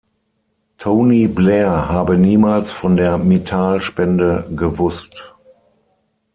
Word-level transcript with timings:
Tony 0.79 1.27
Blair 1.27 1.87
habe 1.87 2.17
niemals 2.17 2.73
von 2.73 2.97
der 2.97 3.19
Mittal-Spende 3.19 4.47
gewusst. 4.49 5.35